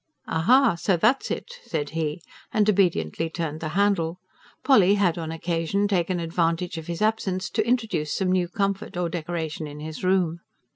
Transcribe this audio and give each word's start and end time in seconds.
"Aha! 0.27 0.73
So 0.79 0.97
that's 0.97 1.29
it," 1.29 1.59
said 1.63 1.91
he, 1.91 2.23
and 2.51 2.67
obediently 2.67 3.29
turned 3.29 3.59
the 3.59 3.67
handle. 3.77 4.19
Polly 4.63 4.95
had 4.95 5.15
on 5.19 5.31
occasion 5.31 5.87
taken 5.87 6.19
advantage 6.19 6.79
of 6.79 6.87
his 6.87 7.03
absence 7.03 7.51
to 7.51 7.67
introduce 7.67 8.11
some 8.15 8.31
new 8.31 8.47
comfort 8.47 8.97
or 8.97 9.09
decoration 9.09 9.67
in 9.67 9.79
his 9.79 10.03
room. 10.03 10.39